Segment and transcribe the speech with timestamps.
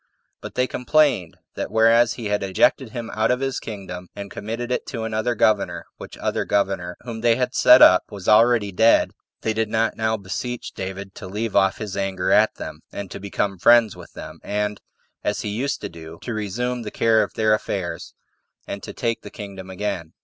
[0.41, 4.71] But they complained, that whereas they had ejected him out of his kingdom, and committed
[4.71, 9.11] it to another governor, which other governor, whom they had set up, was already dead,
[9.41, 13.19] they did not now beseech David to leave off his anger at them, and to
[13.19, 14.81] become friends with them, and,
[15.23, 18.15] as he used to do, to resume the care of their affairs,
[18.65, 20.13] and take the kingdom again.